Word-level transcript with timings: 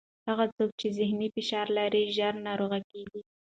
هغه 0.29 0.45
څوک 0.55 0.69
چې 0.79 0.87
ذهني 0.97 1.27
فشار 1.35 1.67
لري، 1.77 2.03
ژر 2.15 2.33
ناروغه 2.47 2.79
کېږي. 2.89 3.21